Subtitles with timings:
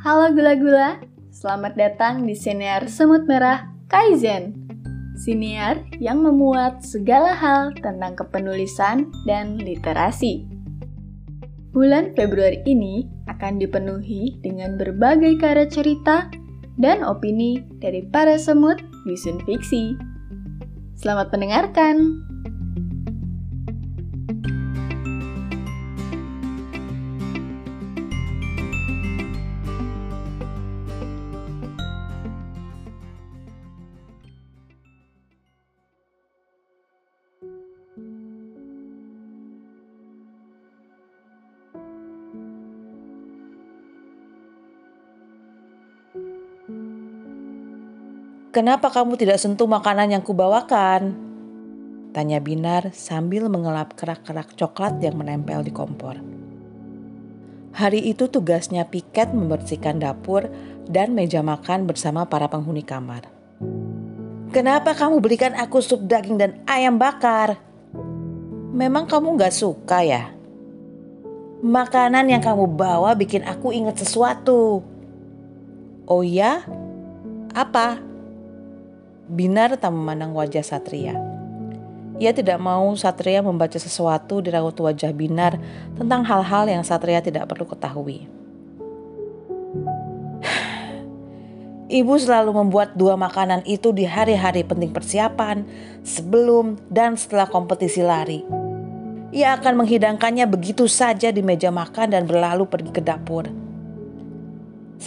[0.00, 0.96] Halo gula-gula,
[1.28, 4.56] selamat datang di Siniar Semut Merah Kaizen.
[5.20, 10.48] Siniar yang memuat segala hal tentang kepenulisan dan literasi.
[11.76, 16.32] Bulan Februari ini akan dipenuhi dengan berbagai karya cerita
[16.80, 20.00] dan opini dari para semut bisun fiksi.
[20.96, 22.29] Selamat mendengarkan!
[48.50, 51.14] Kenapa kamu tidak sentuh makanan yang kubawakan?
[52.10, 56.18] Tanya Binar sambil mengelap kerak-kerak coklat yang menempel di kompor.
[57.70, 60.50] Hari itu tugasnya Piket membersihkan dapur
[60.90, 63.30] dan meja makan bersama para penghuni kamar.
[64.50, 67.54] Kenapa kamu belikan aku sup daging dan ayam bakar?
[68.74, 70.34] Memang kamu gak suka ya?
[71.62, 74.82] Makanan yang kamu bawa bikin aku ingat sesuatu.
[76.10, 76.66] Oh ya?
[77.54, 78.09] Apa?
[79.30, 81.14] Binar tak memandang wajah Satria.
[82.18, 85.54] Ia tidak mau Satria membaca sesuatu di raut wajah Binar
[85.94, 88.26] tentang hal-hal yang Satria tidak perlu ketahui.
[92.02, 95.62] Ibu selalu membuat dua makanan itu di hari-hari penting persiapan,
[96.02, 98.42] sebelum dan setelah kompetisi lari.
[99.30, 103.59] Ia akan menghidangkannya begitu saja di meja makan dan berlalu pergi ke dapur.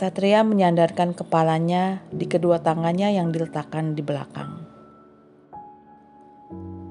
[0.04, 4.60] Satria menyandarkan kepalanya di kedua tangannya yang diletakkan di belakang.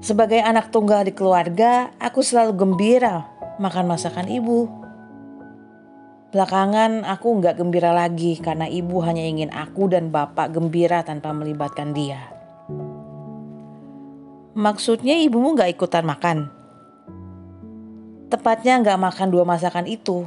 [0.01, 3.29] Sebagai anak tunggal di keluarga, aku selalu gembira
[3.61, 4.65] makan masakan ibu.
[6.33, 11.93] Belakangan aku nggak gembira lagi karena ibu hanya ingin aku dan bapak gembira tanpa melibatkan
[11.93, 12.17] dia.
[14.57, 16.49] Maksudnya ibumu nggak ikutan makan?
[18.33, 20.25] Tepatnya nggak makan dua masakan itu,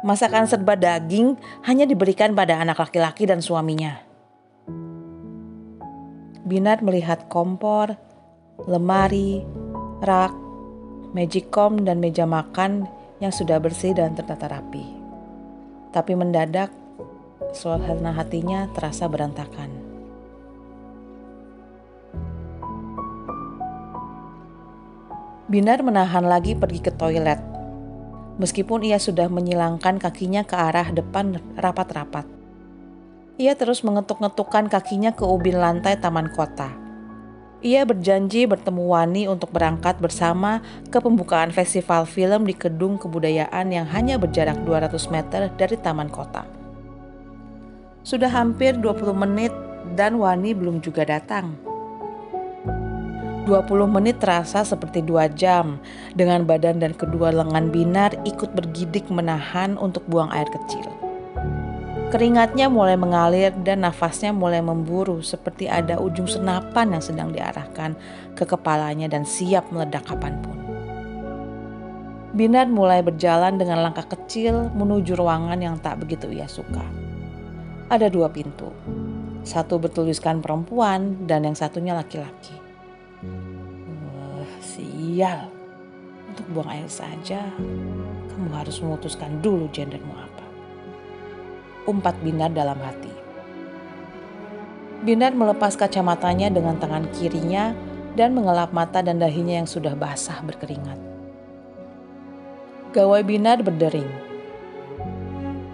[0.00, 1.36] masakan serba daging
[1.68, 4.00] hanya diberikan pada anak laki-laki dan suaminya.
[6.40, 7.94] Binar melihat kompor,
[8.64, 9.44] lemari,
[10.00, 10.32] rak,
[11.12, 12.88] magicom dan meja makan
[13.20, 14.82] yang sudah bersih dan tertata rapi.
[15.92, 16.72] Tapi mendadak,
[17.52, 19.68] suasana hatinya terasa berantakan.
[25.50, 27.49] Binar menahan lagi pergi ke toilet
[28.40, 32.24] meskipun ia sudah menyilangkan kakinya ke arah depan rapat-rapat.
[33.36, 36.72] Ia terus mengetuk-ngetukkan kakinya ke ubin lantai taman kota.
[37.60, 43.84] Ia berjanji bertemu Wani untuk berangkat bersama ke pembukaan festival film di Gedung Kebudayaan yang
[43.92, 46.48] hanya berjarak 200 meter dari taman kota.
[48.00, 49.52] Sudah hampir 20 menit
[49.92, 51.69] dan Wani belum juga datang.
[53.50, 55.82] 20 menit terasa seperti dua jam
[56.14, 60.86] dengan badan dan kedua lengan Binar ikut bergidik menahan untuk buang air kecil.
[62.14, 67.98] Keringatnya mulai mengalir dan nafasnya mulai memburu seperti ada ujung senapan yang sedang diarahkan
[68.38, 70.54] ke kepalanya dan siap meledak kapan pun.
[72.30, 76.86] Binar mulai berjalan dengan langkah kecil menuju ruangan yang tak begitu ia suka.
[77.90, 78.70] Ada dua pintu,
[79.42, 82.69] satu bertuliskan perempuan dan yang satunya laki-laki.
[85.00, 85.48] Sial.
[86.28, 87.40] Untuk buang air saja,
[88.28, 90.44] kamu harus memutuskan dulu gendermu apa.
[91.88, 93.08] Umpat Binar dalam hati.
[95.00, 97.72] Binar melepas kacamatanya dengan tangan kirinya
[98.12, 101.00] dan mengelap mata dan dahinya yang sudah basah berkeringat.
[102.92, 104.12] Gawai Binar berdering.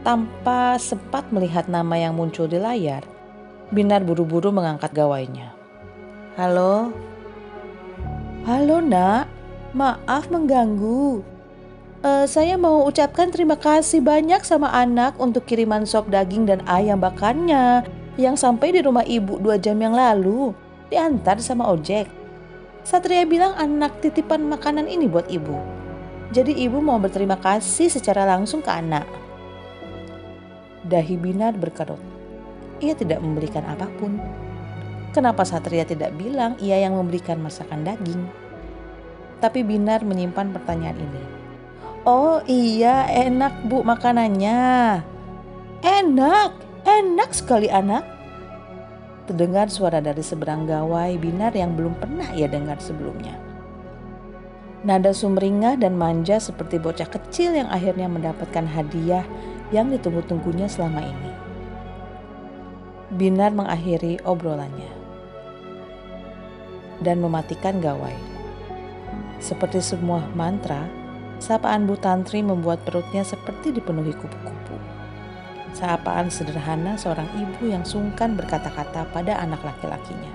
[0.06, 3.02] Tanpa sempat melihat nama yang muncul di layar,
[3.74, 5.50] Binar buru-buru mengangkat gawainya.
[6.38, 6.94] Halo?
[8.46, 9.26] Halo nak,
[9.74, 11.18] maaf mengganggu.
[12.06, 17.02] Uh, saya mau ucapkan terima kasih banyak sama anak untuk kiriman sop daging dan ayam
[17.02, 17.82] bakarnya
[18.14, 20.54] yang sampai di rumah ibu dua jam yang lalu.
[20.94, 22.06] Diantar sama ojek.
[22.86, 25.58] Satria bilang anak titipan makanan ini buat ibu.
[26.30, 29.10] Jadi ibu mau berterima kasih secara langsung ke anak.
[30.86, 31.98] Dahi Binar berkerut.
[32.78, 34.22] Ia tidak memberikan apa pun.
[35.16, 38.45] Kenapa Satria tidak bilang ia yang memberikan masakan daging?
[39.40, 41.22] Tapi Binar menyimpan pertanyaan ini.
[42.06, 45.02] Oh iya, enak bu makanannya.
[45.82, 46.50] Enak,
[46.86, 48.06] enak sekali anak.
[49.26, 53.34] Terdengar suara dari seberang gawai Binar yang belum pernah ia dengar sebelumnya.
[54.86, 59.26] Nada sumringah dan manja seperti bocah kecil yang akhirnya mendapatkan hadiah
[59.74, 61.32] yang ditunggu-tunggunya selama ini.
[63.18, 64.94] Binar mengakhiri obrolannya
[67.02, 68.35] dan mematikan gawai.
[69.36, 70.88] Seperti semua mantra,
[71.36, 74.76] sapaan Bu Tantri membuat perutnya seperti dipenuhi kupu-kupu.
[75.76, 80.32] Sapaan sederhana seorang ibu yang sungkan berkata-kata pada anak laki-lakinya.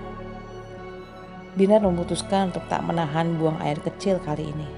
[1.57, 4.69] Binar memutuskan untuk tak menahan buang air kecil kali ini.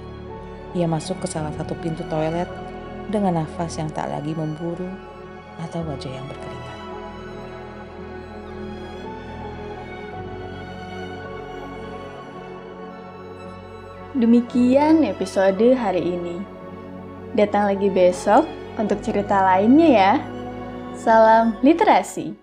[0.73, 2.47] Ia masuk ke salah satu pintu toilet
[3.11, 4.89] dengan nafas yang tak lagi memburu
[5.61, 6.62] atau wajah yang berkeringat.
[14.13, 16.37] Demikian episode hari ini.
[17.33, 18.45] Datang lagi besok
[18.77, 20.13] untuk cerita lainnya ya.
[20.93, 22.42] Salam literasi.